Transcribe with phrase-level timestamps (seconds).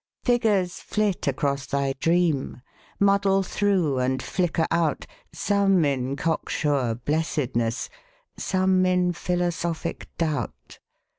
[0.23, 2.63] Figures flit across thy dream.
[2.99, 7.87] Muddle through and flicker out Some in cocksure blessedness,
[8.35, 10.79] Some in Philosophic Doubt.